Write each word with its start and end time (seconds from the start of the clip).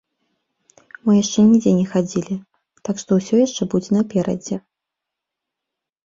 Мы 1.07 1.11
яшчэ 1.17 1.43
нідзе 1.49 1.73
не 1.79 1.83
хадзілі, 1.91 2.37
так 2.89 2.95
што 3.01 3.11
ўсё 3.19 3.35
яшчэ 3.47 3.67
будзе 3.75 3.89
наперадзе. 3.97 4.57